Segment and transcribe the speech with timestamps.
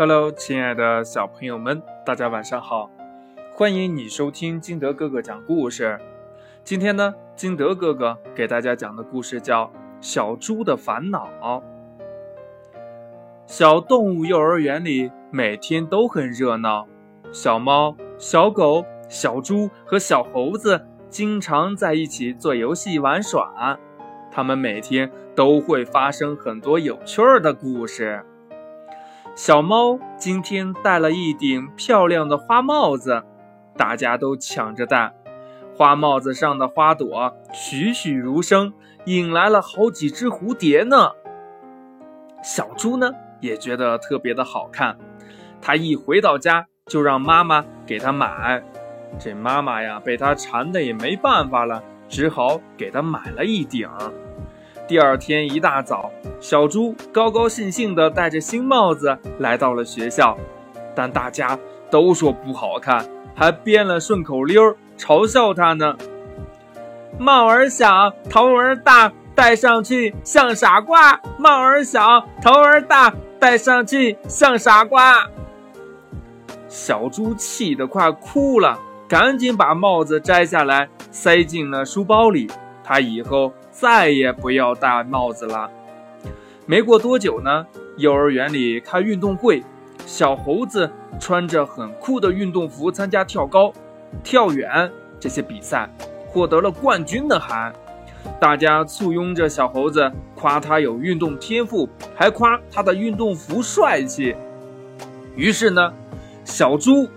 [0.00, 2.88] Hello，亲爱的小朋友们，大家晚上好！
[3.54, 6.00] 欢迎你收听金德哥哥讲故事。
[6.64, 9.66] 今天呢，金德哥哥给大家讲的故事叫
[10.00, 11.28] 《小猪的烦恼》。
[13.46, 16.88] 小动物幼儿园里每天都很热闹，
[17.30, 20.80] 小猫、小狗、小猪和小猴子
[21.10, 23.78] 经常在一起做游戏玩耍。
[24.32, 28.24] 他们每天都会发生很多有趣儿的故事。
[29.36, 33.22] 小猫今天戴了一顶漂亮的花帽子，
[33.76, 35.12] 大家都抢着戴。
[35.74, 38.72] 花帽子上的花朵栩栩如生，
[39.06, 41.12] 引来了好几只蝴蝶呢。
[42.42, 44.98] 小猪呢也觉得特别的好看，
[45.62, 48.62] 它一回到家就让妈妈给它买。
[49.18, 53.88] 这妈妈呀被它馋的也没办法了，只好给它买了一顶。
[54.86, 55.99] 第二天一大早，
[56.40, 60.36] 小猪高高兴兴地戴着新帽子来到了学校，
[60.94, 61.58] 但大家
[61.90, 65.96] 都说不好看，还编了顺口溜嘲笑他呢。
[67.18, 71.20] 帽儿小，头儿大，戴上去像傻瓜。
[71.38, 75.28] 帽儿小，头儿大，戴上去像傻瓜。
[76.68, 82.50] 小猪气得快哭了，赶紧把帽子摘下来，塞进了书包里。
[82.82, 83.52] 他以后。
[83.72, 85.70] 再也不要戴帽子了。
[86.66, 87.66] 没过多久呢，
[87.96, 89.64] 幼儿园里开运动会，
[90.06, 93.72] 小猴子穿着很酷的运动服参加跳高、
[94.22, 95.90] 跳远这些比赛，
[96.28, 97.40] 获得了冠军的。
[97.40, 97.72] 还
[98.38, 104.36] 大家簇拥着小猴子，夸他有运动天赋，还夸他的运动服帅气。
[105.34, 105.92] 于是呢，
[106.44, 107.08] 小猪，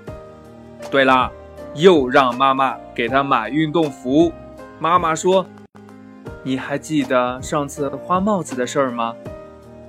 [0.89, 1.31] 对了，
[1.75, 4.31] 又让妈妈给他买运动服。
[4.79, 5.45] 妈妈说。
[6.45, 9.15] 你还记得上次花帽子的事儿吗？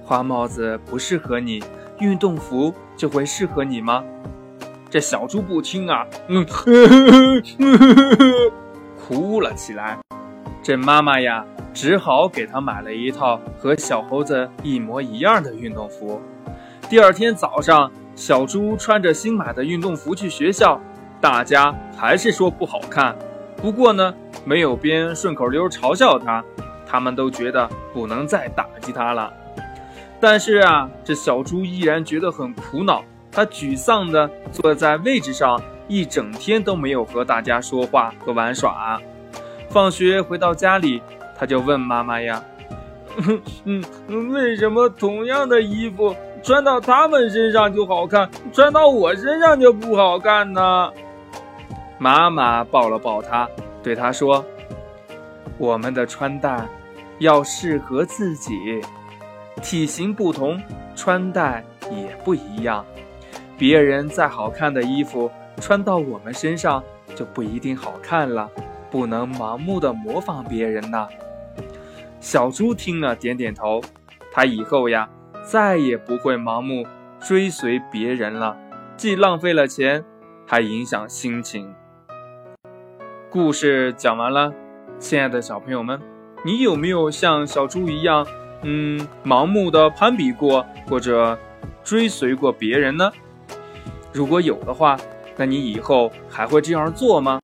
[0.05, 1.65] 花帽子不适合你，
[1.99, 4.05] 运动服就会适合你吗？
[4.91, 6.45] 这小猪不听啊，嗯，
[8.97, 9.99] 哭了起来。
[10.63, 16.21] 这妈妈呀，只好给他买了一套和小猴子一模一样的运动服。
[16.89, 20.81] 第二天早上，小猪穿着新买的运动服去学校，
[21.21, 23.17] 大家还是说不好看。
[23.57, 24.15] 不过呢。
[24.47, 26.45] 没有编顺口溜嘲笑他，
[26.87, 29.33] 他们都觉得不能再打击他了。
[30.27, 38.99] 但是啊，这小猪依然觉得很苦恼，他沮丧地坐在位置上，一整天都没有和大家说话和玩耍。
[39.69, 41.03] 放学回到家里，
[41.37, 42.43] 他就问妈妈呀
[43.67, 43.85] ：“嗯，
[44.33, 50.91] 为什么同样的衣服穿到他们身上就好看，穿到我身上就不好看呢？”
[52.01, 53.47] 妈妈抱了抱他。
[53.83, 54.43] 对他说
[55.59, 56.67] ：“我们的穿戴
[57.19, 58.81] 要适合自己，
[59.63, 60.61] 体型不同，
[60.95, 62.85] 穿戴也不一样。
[63.57, 66.83] 别人再好看的衣服穿到我们身上
[67.15, 68.51] 就不一定好看了，
[68.91, 71.09] 不能盲目的模仿别人呐。”
[72.21, 73.81] 小猪听了点点头，
[74.33, 75.09] 他以后呀
[75.45, 76.87] 再也不会盲目
[77.21, 78.57] 追随别人了，
[78.97, 80.05] 既浪费了钱，
[80.47, 81.75] 还影响心情。
[83.31, 84.53] 故事讲完了，
[84.99, 86.01] 亲爱的小朋友们，
[86.45, 88.27] 你有没有像小猪一样，
[88.65, 91.39] 嗯，盲目的攀比过或者
[91.85, 93.13] 追随过别人呢？
[94.13, 94.97] 如果有的话，
[95.37, 97.41] 那你以后还会这样做吗？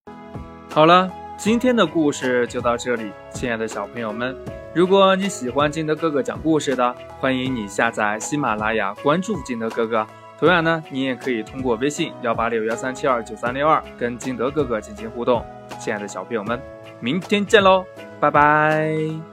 [0.70, 4.34] 好了，今天的故事就到这里，亲爱的小朋友们，
[4.74, 10.06] 如果你喜欢金德哥哥讲故事的，欢迎你下载喜马拉雅，关注金德哥哥。
[10.38, 15.44] 同样呢，你也可以通过微信幺八六幺三七二九三六二跟金德哥哥进行互动。
[15.78, 16.58] 亲爱的小朋友们，
[16.98, 17.84] 明天见喽，
[18.18, 19.29] 拜拜。